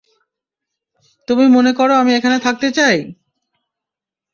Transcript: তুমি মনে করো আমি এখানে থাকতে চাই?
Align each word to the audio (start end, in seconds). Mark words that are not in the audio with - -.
তুমি 1.27 1.45
মনে 1.47 1.71
করো 1.73 1.93
আমি 1.95 2.11
এখানে 2.13 2.37
থাকতে 2.39 2.67
চাই? 2.71 2.97